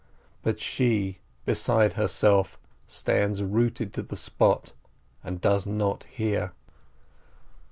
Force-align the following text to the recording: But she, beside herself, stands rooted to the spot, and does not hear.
But 0.41 0.59
she, 0.59 1.19
beside 1.45 1.93
herself, 1.93 2.57
stands 2.87 3.43
rooted 3.43 3.93
to 3.93 4.01
the 4.01 4.15
spot, 4.17 4.73
and 5.23 5.39
does 5.39 5.67
not 5.67 6.05
hear. 6.05 6.53